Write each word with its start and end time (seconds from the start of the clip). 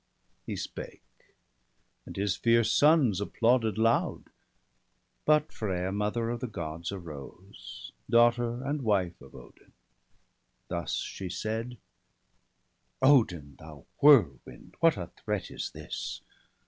He 0.47 0.55
spake, 0.55 1.03
and 2.07 2.15
his 2.17 2.35
fierce 2.35 2.73
sons 2.73 3.21
applauded 3.21 3.77
loud. 3.77 4.31
But 5.25 5.49
Frea, 5.51 5.91
mother 5.93 6.31
of 6.31 6.39
the 6.39 6.47
Gods, 6.47 6.91
arose. 6.91 7.91
Daughter 8.09 8.63
and 8.63 8.81
wife 8.81 9.21
of 9.21 9.35
Odin; 9.35 9.73
thus 10.69 10.95
she 10.95 11.29
said:—' 11.29 11.77
Odin, 13.03 13.57
thou 13.59 13.85
whirlwind, 14.01 14.73
what 14.79 14.97
a 14.97 15.11
threat 15.23 15.51
is 15.51 15.69
this 15.69 16.21